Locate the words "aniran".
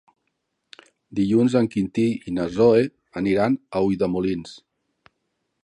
3.23-3.59